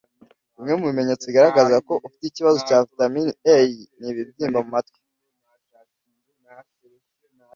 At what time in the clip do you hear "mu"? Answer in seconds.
0.79-0.85, 4.63-4.69